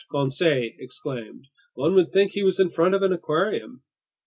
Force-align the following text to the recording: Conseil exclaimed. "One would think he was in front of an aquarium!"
Conseil 0.09 0.71
exclaimed. 0.79 1.45
"One 1.75 1.93
would 1.93 2.11
think 2.11 2.31
he 2.31 2.41
was 2.41 2.59
in 2.59 2.69
front 2.69 2.95
of 2.95 3.03
an 3.03 3.13
aquarium!" 3.13 3.83